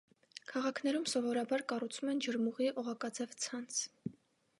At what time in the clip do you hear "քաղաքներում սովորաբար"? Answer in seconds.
0.51-1.63